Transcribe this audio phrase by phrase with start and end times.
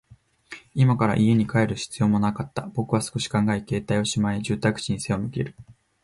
[0.73, 2.63] 今から家に帰る必要もなかった。
[2.73, 5.53] 僕は少し考え、携帯をしまい、住宅地に背を向ける。